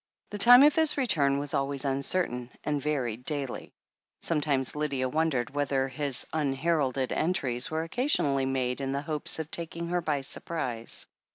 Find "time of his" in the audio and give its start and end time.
0.39-0.97